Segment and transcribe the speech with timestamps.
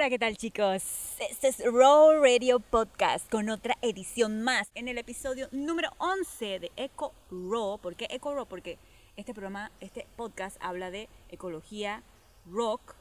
[0.00, 0.82] Hola, ¿qué tal chicos?
[1.18, 6.72] Este es Raw Radio Podcast con otra edición más en el episodio número 11 de
[6.76, 7.76] Eco Raw.
[7.76, 8.46] ¿Por qué Eco Raw?
[8.46, 8.78] Porque
[9.18, 12.02] este programa, este podcast habla de ecología,
[12.50, 12.94] rock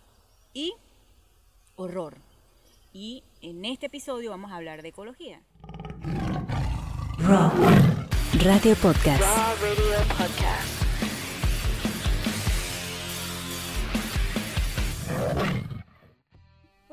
[0.53, 0.73] y
[1.77, 2.17] horror.
[2.91, 5.39] Y en este episodio vamos a hablar de ecología.
[7.19, 7.49] Raw
[8.43, 9.21] Radio Podcast.
[9.21, 10.79] Raw Radio Podcast.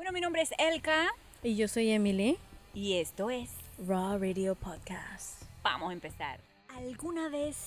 [0.07, 1.07] Bueno, mi nombre es Elka
[1.43, 2.37] Y yo soy Emily.
[2.73, 3.49] y esto es
[3.85, 5.41] Raw Radio Podcast.
[5.63, 6.39] Vamos a empezar.
[6.69, 7.57] ¿Alguna vez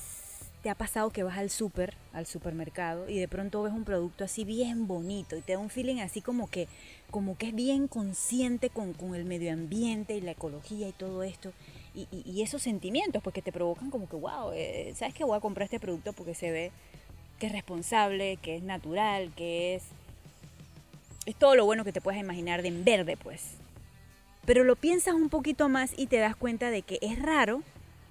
[0.62, 4.24] te ha pasado que vas al súper, al supermercado, y de pronto ves un producto
[4.24, 6.66] así bien bonito y te da un feeling así como que,
[7.10, 11.22] como que es bien consciente con, con el medio ambiente y la ecología y todo
[11.22, 11.52] esto?
[11.95, 15.24] Y, y- y esos sentimientos, pues que te provocan como que, wow, eh, ¿sabes que
[15.24, 16.72] voy a comprar este producto porque se ve
[17.38, 19.84] que es responsable, que es natural, que es...
[21.27, 23.55] Es todo lo bueno que te puedes imaginar de en verde, pues.
[24.47, 27.62] Pero lo piensas un poquito más y te das cuenta de que es raro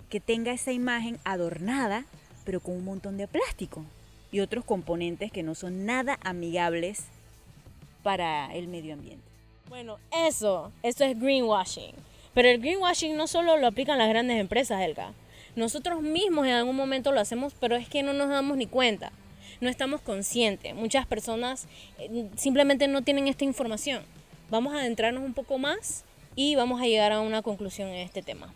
[0.10, 2.06] que tenga esa imagen adornada,
[2.46, 3.84] pero con un montón de plástico
[4.32, 7.06] y otros componentes que no son nada amigables
[8.04, 9.24] para el medio ambiente.
[9.68, 11.94] Bueno, eso, esto es greenwashing.
[12.34, 15.14] Pero el greenwashing no solo lo aplican las grandes empresas, Elga.
[15.56, 19.12] Nosotros mismos en algún momento lo hacemos, pero es que no nos damos ni cuenta.
[19.62, 20.74] No estamos conscientes.
[20.74, 24.04] Muchas personas eh, simplemente no tienen esta información.
[24.50, 28.22] Vamos a adentrarnos un poco más y vamos a llegar a una conclusión en este
[28.22, 28.54] tema.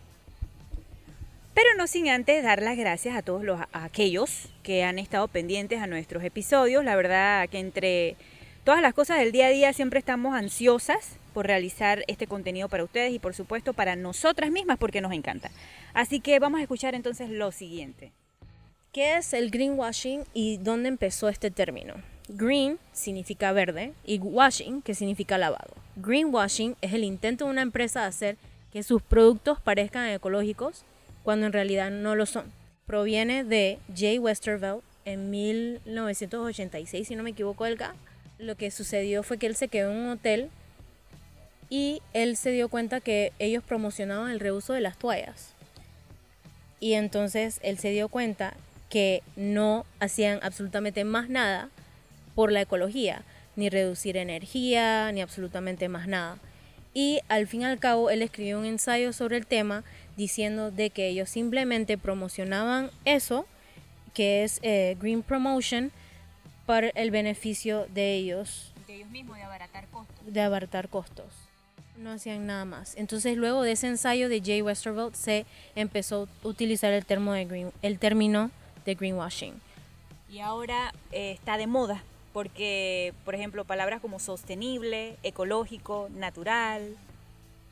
[1.54, 5.80] Pero no sin antes dar las gracias a todos los, aquellos que han estado pendientes
[5.80, 6.82] a nuestros episodios.
[6.84, 8.16] La verdad que entre
[8.64, 12.82] todas las cosas del día a día siempre estamos ansiosas por realizar este contenido para
[12.82, 15.50] ustedes y por supuesto para nosotras mismas porque nos encanta.
[15.92, 18.12] Así que vamos a escuchar entonces lo siguiente.
[18.94, 21.94] ¿Qué es el greenwashing y dónde empezó este término?
[22.28, 25.74] Green significa verde y washing, que significa lavado.
[25.96, 28.36] Greenwashing es el intento de una empresa de hacer
[28.72, 30.84] que sus productos parezcan ecológicos
[31.24, 32.52] cuando en realidad no lo son.
[32.86, 37.96] Proviene de Jay Westervelt en 1986, si no me equivoco, Elga.
[38.38, 40.50] Lo que sucedió fue que él se quedó en un hotel
[41.68, 45.52] y él se dio cuenta que ellos promocionaban el reuso de las toallas.
[46.78, 48.54] Y entonces él se dio cuenta
[48.94, 51.68] que no hacían absolutamente más nada
[52.36, 53.24] por la ecología,
[53.56, 56.38] ni reducir energía, ni absolutamente más nada.
[56.94, 59.82] Y al fin y al cabo él escribió un ensayo sobre el tema
[60.16, 63.46] diciendo de que ellos simplemente promocionaban eso,
[64.14, 65.90] que es eh, Green Promotion,
[66.64, 70.32] para el beneficio de ellos De ellos mismos, de abaratar costos.
[70.32, 71.26] de abaratar costos.
[71.98, 72.94] No hacían nada más.
[72.96, 77.44] Entonces luego de ese ensayo de Jay Westervelt se empezó a utilizar el, termo de
[77.44, 78.52] green, el término
[78.84, 79.54] de greenwashing.
[80.28, 82.02] Y ahora eh, está de moda
[82.32, 86.96] porque, por ejemplo, palabras como sostenible, ecológico, natural,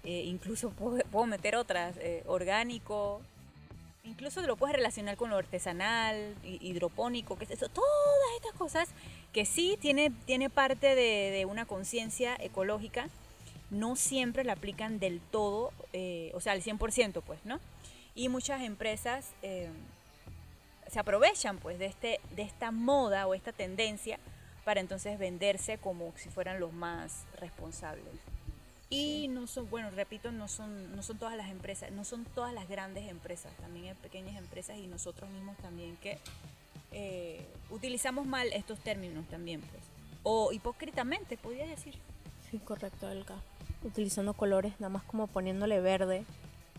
[0.04, 3.20] eh, incluso puedo, puedo meter otras, eh, orgánico,
[4.04, 7.88] incluso lo puedes relacionar con lo artesanal, hi- hidropónico, que es eso, todas
[8.36, 8.88] estas cosas
[9.32, 13.08] que sí tiene, tiene parte de, una conciencia ecológica,
[13.70, 17.58] no siempre la aplican del todo, eh, o sea, al 100%, pues, ¿no?
[18.14, 19.30] Y muchas empresas
[20.92, 24.18] se aprovechan, pues, de, este, de esta moda o esta tendencia
[24.64, 28.04] para entonces venderse como si fueran los más responsables.
[28.90, 32.52] Y no son, bueno, repito, no son, no son todas las empresas, no son todas
[32.52, 36.18] las grandes empresas, también hay pequeñas empresas y nosotros mismos también que
[36.92, 39.82] eh, utilizamos mal estos términos también, pues.
[40.24, 41.94] O hipócritamente, podría decir.
[42.50, 43.36] Sí, correcto, Elka.
[43.82, 46.26] Utilizando colores, nada más como poniéndole verde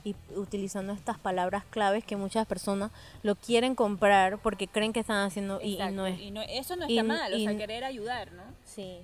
[0.06, 2.92] y utilizando estas palabras claves que muchas personas
[3.22, 6.20] lo quieren comprar porque creen que están haciendo y, y no es.
[6.20, 8.44] y no- eso no y- está mal, o sea, y- querer ayudar, ¿no?
[8.66, 8.98] Sí.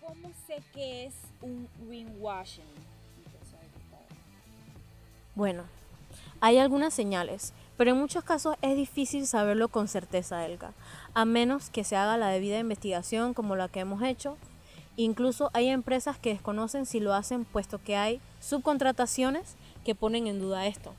[0.00, 2.64] ¿Cómo sé que es un greenwashing?
[5.34, 5.64] Bueno,
[6.40, 10.72] hay algunas señales, pero en muchos casos es difícil saberlo con certeza, Elga,
[11.14, 14.36] a menos que se haga la debida investigación como la que hemos hecho.
[14.96, 19.54] Incluso hay empresas que desconocen si lo hacen puesto que hay subcontrataciones
[19.88, 20.94] que ponen en duda esto.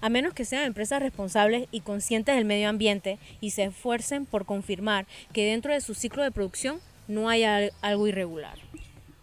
[0.00, 4.46] A menos que sean empresas responsables y conscientes del medio ambiente y se esfuercen por
[4.46, 8.58] confirmar que dentro de su ciclo de producción no hay al- algo irregular.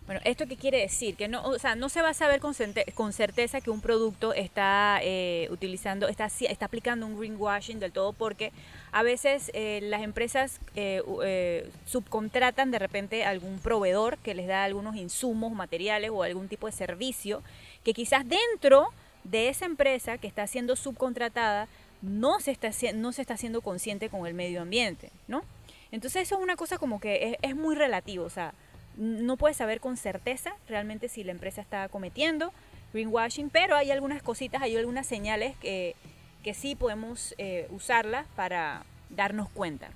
[0.05, 1.17] Bueno, ¿esto qué quiere decir?
[1.17, 2.55] Que no, o sea, no se va a saber con,
[2.95, 8.13] con certeza que un producto está eh, utilizando, está, está aplicando un greenwashing del todo
[8.13, 8.53] porque
[8.93, 14.63] a veces eh, las empresas eh, eh, subcontratan de repente algún proveedor que les da
[14.63, 17.43] algunos insumos, materiales o algún tipo de servicio
[17.83, 18.87] que quizás dentro
[19.29, 21.67] de esa empresa que está siendo subcontratada
[22.01, 25.43] no se está, no se está haciendo consciente con el medio ambiente, ¿no?
[25.91, 28.53] Entonces eso es una cosa como que es, es muy relativo, o sea,
[28.95, 32.53] no puedes saber con certeza realmente si la empresa está cometiendo
[32.93, 35.95] greenwashing, pero hay algunas cositas, hay algunas señales que,
[36.43, 39.89] que sí podemos eh, usarlas para darnos cuenta.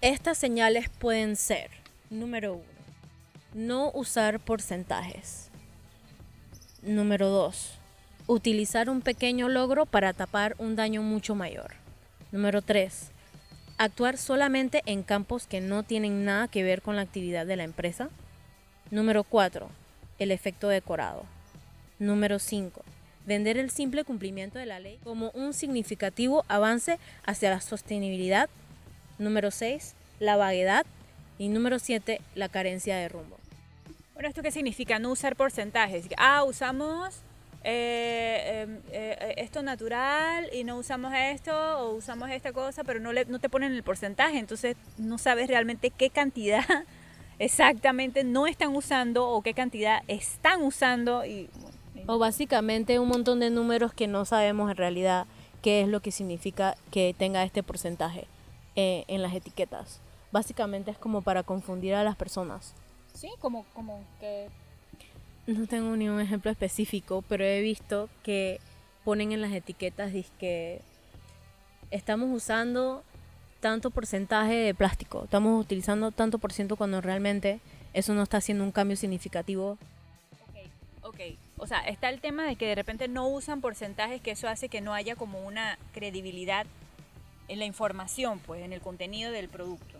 [0.00, 1.70] Estas señales pueden ser,
[2.10, 2.64] número uno,
[3.54, 5.50] no usar porcentajes.
[6.82, 7.77] Número dos,
[8.28, 11.72] utilizar un pequeño logro para tapar un daño mucho mayor.
[12.30, 13.10] Número tres,
[13.78, 17.64] actuar solamente en campos que no tienen nada que ver con la actividad de la
[17.64, 18.10] empresa.
[18.92, 19.70] Número cuatro,
[20.20, 21.24] el efecto decorado.
[21.98, 22.84] Número 5.
[23.26, 28.48] Vender el simple cumplimiento de la ley como un significativo avance hacia la sostenibilidad.
[29.18, 29.94] Número 6.
[30.20, 30.86] La vaguedad.
[31.38, 32.20] Y número 7.
[32.36, 33.36] La carencia de rumbo.
[34.14, 35.00] Bueno, ¿esto qué significa?
[35.00, 36.06] No usar porcentajes.
[36.16, 37.16] Ah, usamos
[37.64, 43.12] eh, em, eh, esto natural y no usamos esto o usamos esta cosa, pero no,
[43.12, 46.64] le, no te ponen el porcentaje, entonces no sabes realmente qué cantidad
[47.38, 51.50] exactamente no están usando o qué cantidad están usando y
[52.06, 55.26] o básicamente un montón de números que no sabemos en realidad
[55.60, 58.26] qué es lo que significa que tenga este porcentaje
[58.76, 60.00] eh, en las etiquetas.
[60.32, 62.74] Básicamente es como para confundir a las personas.
[63.12, 64.48] Sí, como, como que...
[65.48, 68.60] No tengo ni un ejemplo específico, pero he visto que
[69.02, 70.82] ponen en las etiquetas que
[71.90, 73.02] estamos usando
[73.60, 77.60] tanto porcentaje de plástico, estamos utilizando tanto por ciento cuando realmente
[77.94, 79.78] eso no está haciendo un cambio significativo.
[80.42, 80.68] Ok,
[81.02, 81.20] ok
[81.58, 84.68] o sea, está el tema de que de repente no usan porcentajes, que eso hace
[84.68, 86.66] que no haya como una credibilidad
[87.48, 89.98] en la información, pues, en el contenido del producto.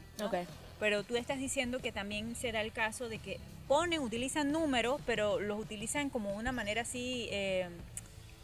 [0.79, 5.39] Pero tú estás diciendo que también será el caso de que ponen, utilizan números, pero
[5.39, 7.69] los utilizan como una manera así eh,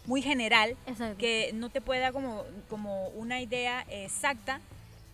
[0.07, 0.77] muy general,
[1.19, 4.61] que no te puede dar como, como una idea exacta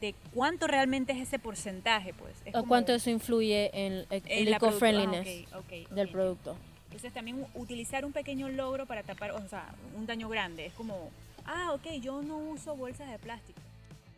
[0.00, 2.34] de cuánto realmente es ese porcentaje, pues.
[2.54, 5.60] o cuánto eso influye en, el eco-friendliness ah,
[5.94, 6.56] del producto.
[6.86, 10.66] Entonces también utilizar un pequeño logro para tapar, o sea, un daño grande.
[10.66, 11.10] Es como,
[11.44, 13.60] ah, ok, yo no uso bolsas de plástico.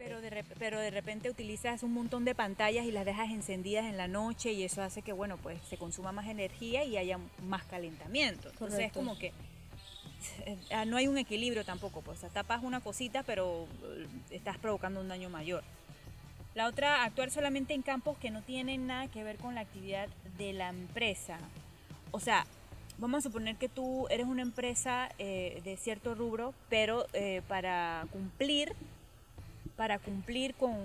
[0.02, 3.96] Pero de, pero de repente utilizas un montón de pantallas y las dejas encendidas en
[3.96, 7.64] la noche y eso hace que, bueno, pues se consuma más energía y haya más
[7.64, 8.50] calentamiento.
[8.50, 9.32] Entonces es como que
[10.46, 15.00] eh, ah, no hay un equilibrio tampoco, pues tapas una cosita pero eh, estás provocando
[15.00, 15.62] un daño mayor.
[16.54, 20.08] La otra, actuar solamente en campos que no tienen nada que ver con la actividad
[20.36, 21.38] de la empresa.
[22.10, 22.44] O sea,
[22.98, 28.06] vamos a suponer que tú eres una empresa eh, de cierto rubro, pero eh, para
[28.12, 28.74] cumplir,
[29.82, 30.76] para cumplir con,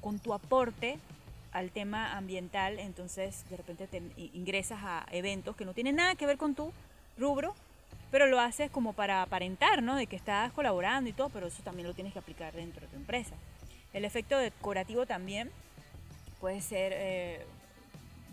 [0.00, 0.98] con, tu aporte
[1.52, 4.02] al tema ambiental, entonces de repente te
[4.34, 6.72] ingresas a eventos que no tienen nada que ver con tu
[7.16, 7.54] rubro,
[8.10, 9.94] pero lo haces como para aparentar, ¿no?
[9.94, 12.88] De que estás colaborando y todo, pero eso también lo tienes que aplicar dentro de
[12.88, 13.36] tu empresa.
[13.92, 15.48] El efecto decorativo también
[16.40, 17.46] puede ser eh,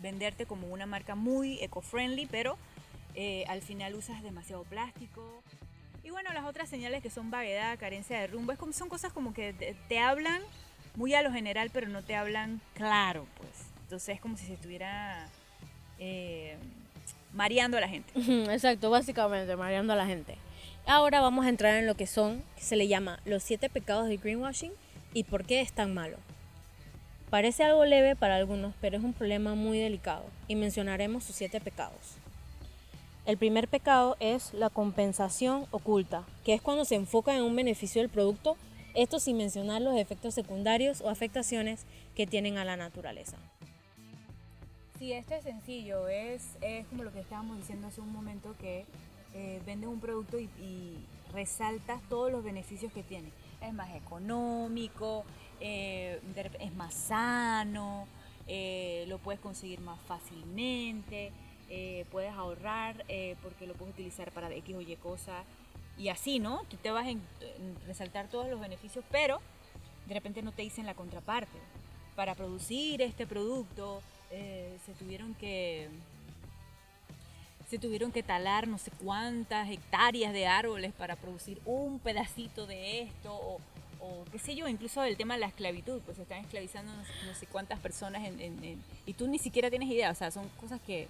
[0.02, 2.58] venderte como una marca muy eco-friendly, pero
[3.14, 5.44] eh, al final usas demasiado plástico.
[6.02, 9.76] Y bueno, las otras señales que son vaguedad, carencia de rumbo, son cosas como que
[9.88, 10.42] te, hablan
[10.96, 13.50] muy a lo general, pero no te hablan claro, pues.
[13.82, 15.28] Entonces es como si se estuviera
[15.98, 16.56] eh,
[17.32, 18.12] mareando a la gente.
[18.52, 20.36] Exacto, básicamente mareando a la gente.
[20.86, 24.08] Ahora vamos a entrar en lo que son, que se le llama los siete pecados
[24.08, 24.72] de greenwashing
[25.12, 26.16] y por qué es tan malo.
[27.30, 31.60] Parece algo leve para algunos, pero es un problema muy delicado y mencionaremos sus siete
[31.60, 32.16] pecados.
[33.28, 38.00] El primer pecado es la compensación oculta, que es cuando se enfoca en un beneficio
[38.00, 38.56] del producto,
[38.94, 43.36] esto sin mencionar los efectos secundarios o afectaciones que tienen a la naturaleza.
[44.98, 46.56] Sí, esto es sencillo, es,
[46.88, 48.86] como lo que estábamos diciendo hace un momento, que
[49.34, 50.96] eh, vendes un producto y, y
[51.34, 53.28] resaltas todos los beneficios que tiene.
[53.60, 55.26] Es más económico,
[55.60, 56.18] eh,
[56.60, 58.08] es más sano,
[58.46, 61.30] eh, lo puedes conseguir más fácilmente,
[61.68, 63.04] eh, puedes ahorrar
[63.42, 65.44] porque lo puedes utilizar para X o Y cosa
[65.96, 66.62] y así, ¿no?
[66.68, 67.10] Tú te vas a
[67.86, 69.40] resaltar todos los beneficios, pero
[70.06, 71.58] de repente no te dicen la contraparte.
[72.14, 75.88] Para producir este producto se tuvieron que
[77.68, 83.02] se tuvieron que talar no sé cuántas hectáreas de árboles para producir un pedacito de
[83.02, 83.60] esto o,
[84.00, 87.46] o qué sé yo, incluso el tema de la esclavitud, pues están esclavizando no, sé
[87.46, 91.08] cuántas personas en, y tú ni siquiera tienes idea, o sea, son cosas que...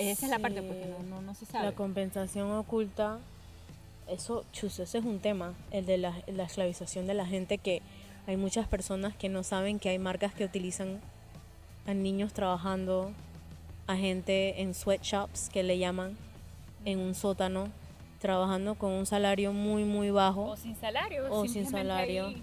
[0.00, 1.66] Esa es la parte porque no, no, se sabe.
[1.66, 3.18] La compensación oculta,
[4.08, 7.82] eso, chus, ese es un tema, el de la, la esclavización de la gente, que
[8.26, 11.00] hay muchas personas que no saben que hay marcas que utilizan
[11.86, 13.12] a niños trabajando,
[13.86, 16.16] a gente en sweatshops que le llaman,
[16.84, 17.68] en un sótano,
[18.20, 20.44] trabajando con un salario muy, muy bajo.
[20.50, 21.26] O sin salario.
[21.30, 22.34] O sin salario.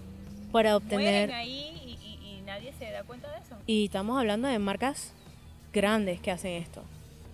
[0.52, 1.32] Para obtener...
[1.32, 3.56] Ahí y, nadie se da cuenta de eso.
[3.66, 5.12] Y estamos hablando de marcas
[5.72, 6.82] grandes que hacen esto.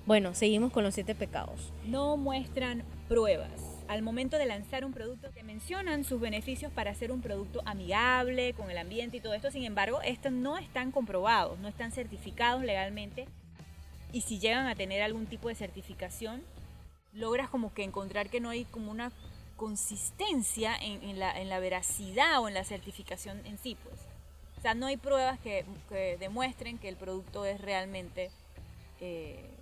[0.07, 1.73] Bueno, seguimos con los siete pecados.
[1.87, 3.51] No muestran pruebas.
[3.89, 8.53] Al momento de lanzar un producto, te mencionan sus beneficios para hacer un producto amigable
[8.53, 9.51] con el ambiente y todo esto.
[9.51, 13.27] Sin embargo, estos no están comprobados, no están certificados legalmente.
[14.13, 16.43] Y si llegan a tener algún tipo de certificación,
[17.15, 19.11] logras como que encontrar que no hay como una
[19.57, 23.97] consistencia en, en la, en la veracidad o en la certificación en sí, pues.
[24.59, 28.31] O sea, no hay pruebas que, que demuestren que el producto es realmente
[29.01, 29.54] eh,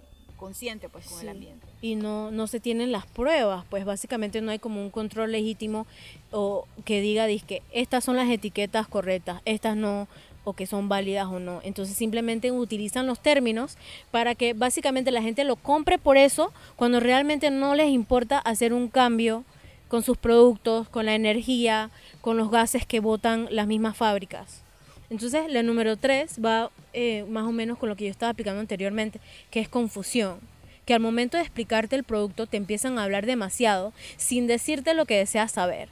[0.43, 1.65] consciente pues con el ambiente.
[1.83, 5.87] Y no, no se tienen las pruebas, pues básicamente no hay como un control legítimo
[6.33, 10.09] o que diga que estas son las etiquetas correctas, estas no,
[10.43, 11.61] o que son válidas o no.
[11.63, 13.79] Entonces simplemente utilizan los términos
[14.11, 18.73] para que básicamente la gente lo compre por eso, cuando realmente no les importa hacer
[18.73, 19.45] un cambio
[19.87, 24.65] con sus productos, con la energía, con los gases que botan las mismas fábricas.
[25.13, 28.61] Entonces, la número tres va eh, más o menos con lo que yo estaba explicando
[28.63, 30.41] anteriormente, que es confusión.
[30.87, 35.05] Que al momento de explicarte el producto te empiezan a hablar demasiado sin decirte lo
[35.05, 35.91] que deseas saber.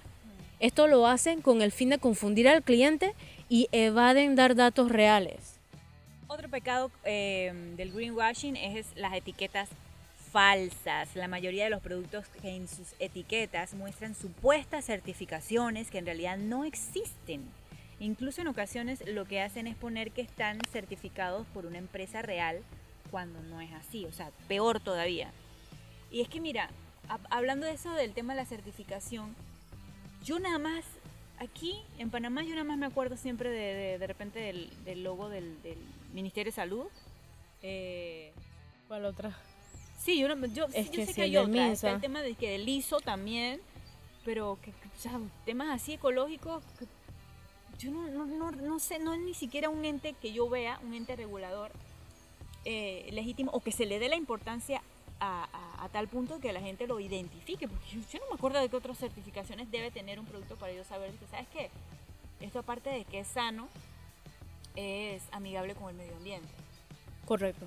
[0.58, 3.12] Esto lo hacen con el fin de confundir al cliente
[3.50, 5.58] y evaden dar datos reales.
[6.26, 9.68] Otro pecado eh, del greenwashing es las etiquetas
[10.32, 11.14] falsas.
[11.14, 16.38] La mayoría de los productos que en sus etiquetas muestran supuestas certificaciones que en realidad
[16.38, 17.59] no existen.
[18.00, 22.60] Incluso en ocasiones lo que hacen es poner que están certificados por una empresa real
[23.10, 25.30] cuando no es así, o sea, peor todavía.
[26.10, 26.70] Y es que mira,
[27.08, 29.36] hab- hablando de eso del tema de la certificación,
[30.24, 30.84] yo nada más,
[31.38, 35.04] aquí en Panamá yo nada más me acuerdo siempre de, de, de repente del, del
[35.04, 35.78] logo del, del
[36.14, 36.86] Ministerio de Salud.
[37.62, 38.32] Eh,
[38.88, 39.36] ¿Cuál otra?
[39.98, 42.22] sí, yo, yo, Es sí, yo que sé sí, que hay otra, está el tema
[42.22, 43.60] de que del ISO también,
[44.24, 46.86] pero que, o sea, temas así ecológicos, que
[47.80, 50.78] yo no, no, no, no sé, no es ni siquiera un ente que yo vea,
[50.84, 51.70] un ente regulador
[52.64, 54.82] eh, legítimo o que se le dé la importancia
[55.18, 58.34] a, a- a tal punto que la gente lo identifique, porque yo, yo no me
[58.34, 61.70] acuerdo de qué otras certificaciones debe tener un producto para yo saber que, ¿sabes qué?
[62.40, 63.68] Esto aparte de que es sano,
[64.76, 66.48] es amigable con el medio ambiente.
[67.26, 67.66] Correcto.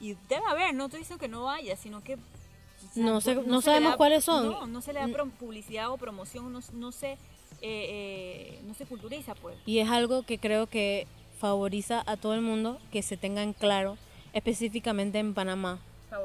[0.00, 2.14] Y debe haber, no estoy diciendo que no haya, sino que...
[2.14, 2.18] o
[2.92, 4.46] sea, No sé- no sabemos da- cuáles son.
[4.46, 5.30] No, no se le da Mm.
[5.30, 7.16] publicidad o promoción, no, no se,
[7.62, 9.56] eh, eh, no se culturiza, pues.
[9.66, 11.06] Y es algo que creo que
[11.38, 13.96] favoriza a todo el mundo que se tenga en claro,
[14.32, 15.80] específicamente en Panamá.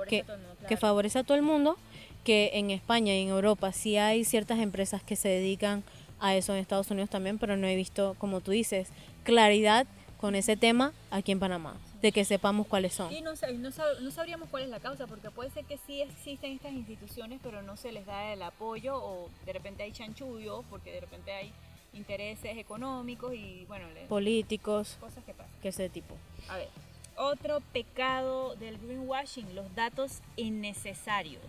[0.08, 1.78] Que, a todo el mundo, que favorece a todo el mundo,
[2.24, 5.84] que en España y en Europa sí hay ciertas empresas que se dedican
[6.20, 8.90] a eso en Estados Unidos también, pero no he visto, como tú dices,
[9.24, 9.88] claridad
[10.22, 13.12] con ese tema aquí en Panamá, de que sepamos cuáles son.
[13.12, 13.70] Y no, no,
[14.02, 17.64] no sabríamos cuál es la causa, porque puede ser que sí existen estas instituciones, pero
[17.64, 21.52] no se les da el apoyo o de repente hay chanchullos, porque de repente hay
[21.94, 25.52] intereses económicos y bueno, Políticos, cosas que pasan.
[25.62, 26.16] que ese tipo.
[26.48, 26.70] A ver,
[27.18, 31.44] otro pecado del greenwashing, los datos innecesarios.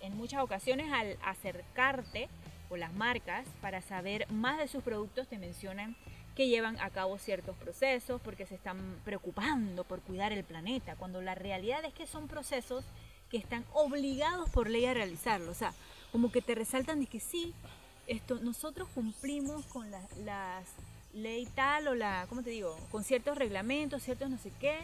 [0.00, 2.28] En muchas ocasiones al acercarte
[2.70, 5.94] o las marcas para saber más de sus productos te mencionan
[6.34, 11.22] que llevan a cabo ciertos procesos porque se están preocupando por cuidar el planeta, cuando
[11.22, 12.84] la realidad es que son procesos
[13.30, 15.50] que están obligados por ley a realizarlo.
[15.50, 15.72] O sea,
[16.12, 17.54] como que te resaltan de que sí,
[18.06, 20.66] esto, nosotros cumplimos con la- las
[21.12, 22.76] ley tal o la, ¿cómo te digo?
[22.90, 24.78] Con ciertos reglamentos, ciertos no sé qué,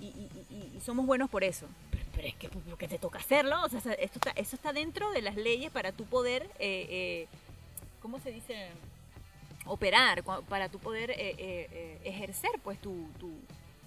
[0.00, 1.66] y, y- y- y somos buenos por eso.
[1.90, 4.72] Pero, pero es que pues, porque te toca hacerlo, o sea, esto está, eso está
[4.72, 7.28] dentro de las leyes para tú poder, eh, eh,
[8.00, 8.68] ¿cómo se dice?
[9.66, 13.30] Operar, para tú poder eh, eh, eh, ejercer pues tu, tu,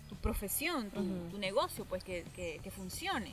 [0.10, 3.32] tu profesión, tu, negocio, pues que, que- que funcione.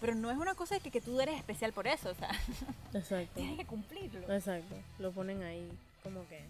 [0.00, 2.30] Pero no es una cosa que, que tú eres especial por eso, o sea,
[2.94, 3.32] Exacto.
[3.34, 4.32] tienes que cumplirlo.
[4.32, 5.68] Exacto, lo ponen ahí
[6.02, 6.40] como que...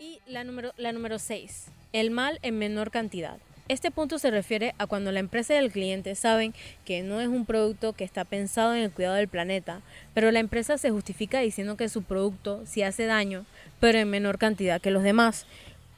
[0.00, 3.38] Y la número, la número 6, el mal en menor cantidad.
[3.68, 6.54] Este punto se refiere a cuando la empresa y el cliente saben
[6.86, 9.82] que no es un producto que está pensado en el cuidado del planeta,
[10.14, 13.44] pero la empresa se justifica diciendo que su producto sí hace daño,
[13.78, 15.44] pero en menor cantidad que los demás,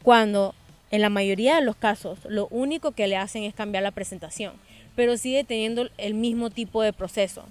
[0.03, 0.53] cuando
[0.91, 4.55] en la mayoría de los casos lo único que le hacen es cambiar la presentación,
[4.97, 7.45] pero sigue teniendo el mismo tipo de proceso.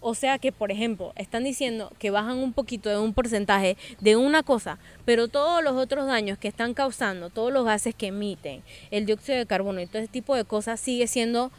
[0.00, 4.16] O sea que, por ejemplo, están diciendo que bajan un poquito de un porcentaje de
[4.16, 8.62] una cosa, pero todos los otros daños que están causando, todos los gases que emiten,
[8.90, 11.50] el dióxido de carbono y todo ese tipo de cosas sigue siendo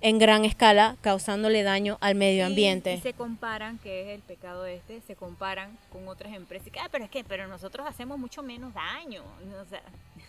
[0.00, 2.94] en gran escala causándole daño al medio Y- ambiente.
[2.94, 6.68] Y, se comparan, que es el pecado este, se comparan con otras empresas.
[6.68, 9.22] Y que, ah, pero es que pero nosotros hacemos mucho menos daño.
[9.62, 9.82] O sea,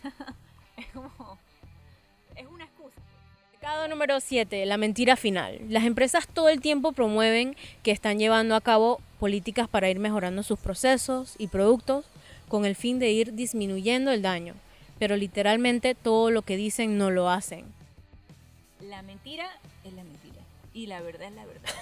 [0.78, 1.38] es como,
[2.36, 3.02] es una excusa.
[3.66, 5.60] Pecado número 7, la mentira final.
[5.70, 10.44] Las empresas todo el tiempo promueven que están llevando a cabo políticas para ir mejorando
[10.44, 12.06] sus procesos y productos
[12.48, 14.54] con el fin de ir disminuyendo el daño.
[15.00, 17.66] pero literalmente todo lo que dicen no lo hacen.
[18.82, 19.50] La mentira
[19.84, 20.42] es la mentira.
[20.72, 21.74] Y la verdad es la verdad.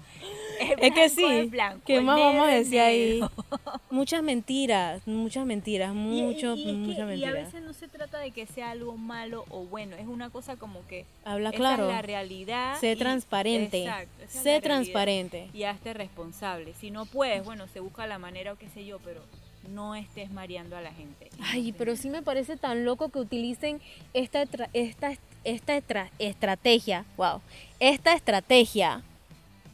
[0.80, 3.20] Es que sí, blanco, ¿qué más vamos a decir ahí?
[3.90, 7.32] Muchas mentiras, muchas mentiras, Y- mucho, y, es que- muchas y a mentiras.
[7.34, 10.86] veces no se trata de que sea algo malo o bueno, es una cosa como
[10.86, 11.84] que Habla claro.
[11.88, 12.78] es la realidad.
[12.78, 13.82] Sé transparente.
[13.84, 15.48] Exacto, es Sé transparente.
[15.54, 16.74] Y hazte responsable.
[16.80, 19.22] Si no puedes, bueno, se busca la manera o qué sé yo, pero
[19.70, 21.30] no estés mareando a la gente.
[21.40, 23.80] Ay, pero sí me parece tan loco que utilicen
[24.14, 25.12] esta, esta,
[25.44, 27.40] esta etra- estrategia, wow,
[27.78, 29.02] esta estrategia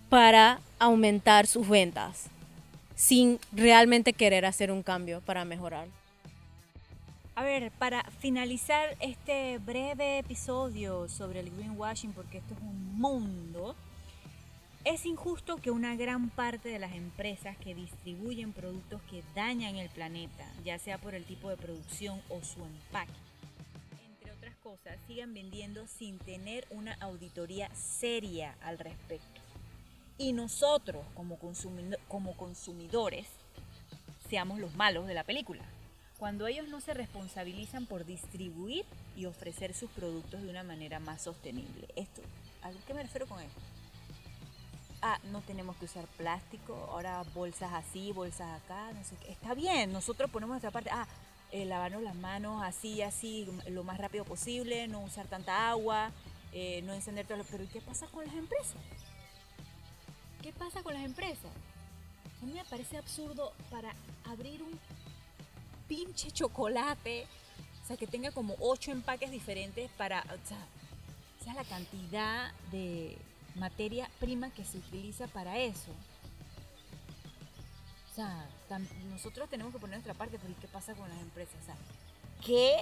[0.09, 2.29] para aumentar sus ventas
[2.95, 5.89] sin realmente querer hacer un cambio para mejorar.
[7.35, 13.77] A ver, para finalizar este breve episodio sobre el greenwashing, porque esto es un mundo,
[14.85, 19.91] es injusto que una gran parte de las empresas que distribuyen productos que dañan el
[19.91, 23.13] planeta, ya sea por el tipo de producción o su empaque,
[24.09, 29.46] entre otras cosas, sigan vendiendo sin tener una auditoría seria al respecto.
[30.19, 33.27] Y nosotros, como, consumido- como consumidores,
[34.31, 35.63] seamos los malos de la película.
[36.19, 41.23] Cuando ellos no se responsabilizan por distribuir y ofrecer sus productos de una manera más
[41.23, 41.87] sostenible.
[41.95, 42.23] Esto,
[42.63, 43.61] ¿a qué me refiero con esto?
[45.03, 49.31] Ah, no tenemos que usar plástico, ahora bolsas así, bolsas acá, no sé qué.
[49.31, 50.89] Está bien, nosotros ponemos nuestra parte.
[50.91, 51.07] Ah,
[51.53, 56.11] eh, lavarnos las manos así, así, lo más rápido posible, no usar tanta agua,
[56.53, 57.37] eh, no encender todo.
[57.39, 58.77] lo- Pero ¿y qué pasa con las empresas?
[60.47, 61.51] ¿Qué pasa con las empresas?
[62.41, 63.93] A mí me parece absurdo para
[64.31, 64.79] abrir un
[65.89, 67.27] pinche chocolate,
[67.83, 70.59] o sea, que tenga como ocho empaques diferentes para, o sea,
[71.43, 73.19] sea, la cantidad de
[73.57, 75.91] materia prima que se utiliza para eso.
[78.13, 78.47] O sea,
[79.11, 81.57] nosotros tenemos que poner nuestra parte, pero ¿y qué pasa con las empresas?
[81.61, 81.77] O sea,
[82.47, 82.77] ¿qué?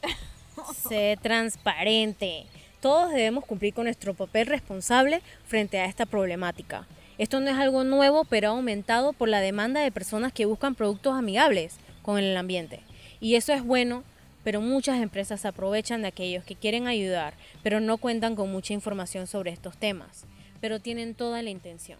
[0.88, 2.46] Sé transparente.
[2.80, 6.86] Todos debemos cumplir con nuestro papel responsable frente a esta problemática.
[7.20, 10.74] Esto no es algo nuevo, pero ha aumentado por la demanda de personas que buscan
[10.74, 12.80] productos amigables con el ambiente.
[13.20, 14.04] Y eso es bueno,
[14.42, 19.26] pero muchas empresas aprovechan de aquellos que quieren ayudar, pero no cuentan con mucha información
[19.26, 20.24] sobre estos temas,
[20.62, 21.98] pero tienen toda la intención.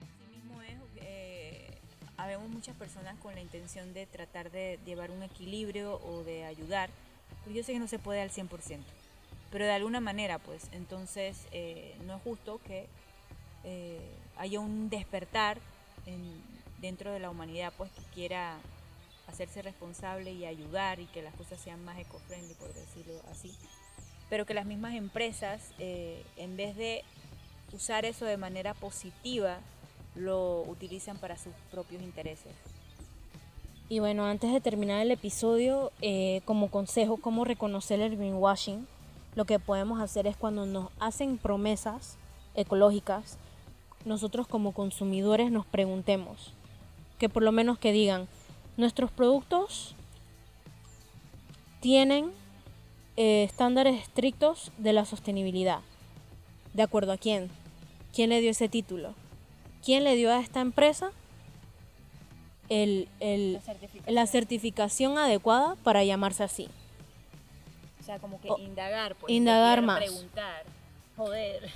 [0.00, 1.76] Así mismo es, eh,
[2.16, 6.88] habemos muchas personas con la intención de tratar de llevar un equilibrio o de ayudar,
[7.44, 8.78] pero yo sé que no se puede al 100%,
[9.50, 12.86] pero de alguna manera, pues, entonces eh, no es justo que
[13.64, 14.00] eh,
[14.36, 15.58] haya un despertar
[16.06, 16.42] en-
[16.80, 18.58] dentro de la humanidad, pues, que quiera
[19.28, 23.54] hacerse responsable y ayudar y que las cosas sean más eco-friendly, por decirlo así,
[24.28, 27.04] pero que las mismas empresas, eh, en vez de
[27.72, 29.58] usar eso de manera positiva,
[30.16, 32.52] lo utilizan para sus propios intereses.
[33.88, 38.86] Y bueno, antes de terminar el episodio, eh, como consejo, cómo reconocer el greenwashing,
[39.34, 42.16] lo que podemos hacer es cuando nos hacen promesas
[42.54, 43.38] ecológicas,
[44.04, 46.52] nosotros como consumidores nos preguntemos,
[47.18, 48.28] que por lo menos que digan,
[48.76, 49.94] nuestros productos
[51.80, 52.32] tienen
[53.16, 55.80] eh, estándares estrictos de la sostenibilidad.
[56.74, 57.50] ¿De acuerdo a quién?
[58.14, 59.14] ¿Quién le dio ese título?
[59.84, 61.10] ¿Quién le dio a esta empresa
[62.68, 63.60] el, el-
[64.06, 66.68] la certificación adecuada para llamarse así?
[68.00, 69.98] O sea, como que O- indagar, pues, indagar más.
[69.98, 70.64] preguntar.
[71.16, 71.70] Joder.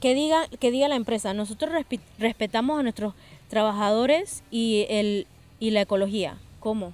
[0.00, 1.72] Que, diga, que diga la empresa, nosotros
[2.18, 3.14] respetamos a nuestros
[3.48, 5.26] trabajadores y, el,
[5.58, 6.36] y la ecología.
[6.60, 6.92] ¿Cómo?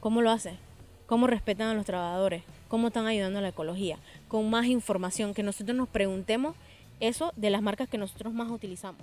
[0.00, 0.56] ¿Cómo lo hace?
[1.06, 2.42] ¿Cómo respetan a los trabajadores?
[2.68, 3.98] ¿Cómo están ayudando a la ecología?
[4.28, 6.56] Con más información, que nosotros nos preguntemos
[7.00, 9.02] eso de las marcas que nosotros más utilizamos.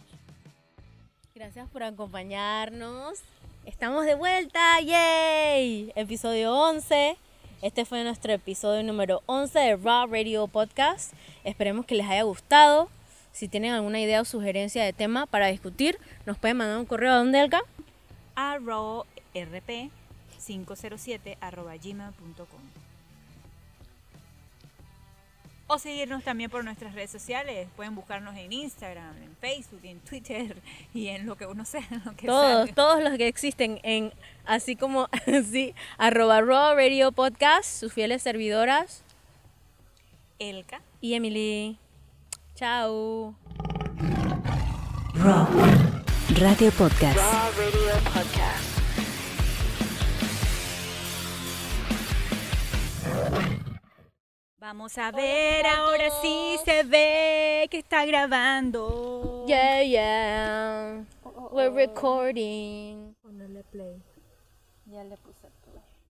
[1.35, 3.19] Gracias por acompañarnos.
[3.65, 5.91] Estamos de vuelta, ¡yay!
[5.95, 7.17] Episodio 11.
[7.61, 11.13] Este fue nuestro episodio número 11 de Raw Radio Podcast.
[11.43, 12.89] Esperemos que les haya gustado.
[13.33, 17.11] Si tienen alguna idea o sugerencia de tema para discutir, nos pueden mandar un correo
[17.11, 17.61] a donde Elka.
[19.35, 22.80] rp507 arroba gmail.com
[25.73, 27.67] o seguirnos también por nuestras redes sociales.
[27.75, 30.57] Pueden buscarnos en Instagram, en Facebook, en Twitter
[30.93, 31.85] y en lo que uno sea.
[32.05, 32.73] Lo que Todos, salga.
[32.73, 34.13] todos los que existen en
[34.45, 39.03] así como así, arroba Raw Radio Podcast, sus fieles servidoras
[40.39, 40.81] Elka.
[40.99, 41.77] y Emily.
[42.55, 43.35] Chao.
[45.15, 45.47] Raw
[46.39, 47.17] Radio Podcast.
[47.17, 48.70] Raw Radio Podcast.
[54.61, 59.43] Vamos a ver, ahora sí se ve que está grabando.
[59.47, 61.03] Yeah, yeah.
[61.51, 63.15] We're recording.
[63.23, 63.99] Ponerle play.
[64.85, 65.30] Ya le puse.